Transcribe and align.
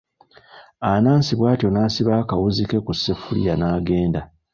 Anansi 0.91 1.31
bw'atyo 1.39 1.67
n'asiba 1.71 2.11
akawuzi 2.21 2.63
ke 2.69 2.77
ku 2.85 2.91
sseffuliya 2.95 3.53
n'agenda. 3.57 4.21